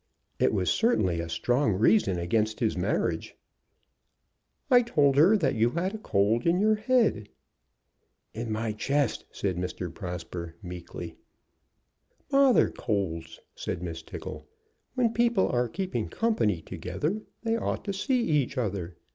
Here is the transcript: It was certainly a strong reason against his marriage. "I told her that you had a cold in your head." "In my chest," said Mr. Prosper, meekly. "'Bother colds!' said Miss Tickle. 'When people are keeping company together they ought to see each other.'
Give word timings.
It 0.39 0.51
was 0.51 0.71
certainly 0.71 1.19
a 1.19 1.29
strong 1.29 1.73
reason 1.73 2.17
against 2.17 2.59
his 2.59 2.75
marriage. 2.75 3.35
"I 4.71 4.81
told 4.81 5.15
her 5.15 5.37
that 5.37 5.53
you 5.53 5.69
had 5.69 5.93
a 5.93 5.99
cold 5.99 6.47
in 6.47 6.59
your 6.59 6.73
head." 6.73 7.29
"In 8.33 8.51
my 8.51 8.71
chest," 8.71 9.25
said 9.31 9.57
Mr. 9.57 9.93
Prosper, 9.93 10.55
meekly. 10.63 11.17
"'Bother 12.31 12.71
colds!' 12.71 13.39
said 13.53 13.83
Miss 13.83 14.01
Tickle. 14.01 14.47
'When 14.95 15.13
people 15.13 15.47
are 15.49 15.69
keeping 15.69 16.09
company 16.09 16.63
together 16.63 17.21
they 17.43 17.55
ought 17.55 17.85
to 17.85 17.93
see 17.93 18.23
each 18.23 18.57
other.' 18.57 18.95